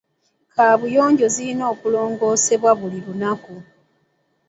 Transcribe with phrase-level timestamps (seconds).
[0.53, 3.55] Kaabuyonjo zirina okulongoosebwa buli lunaku.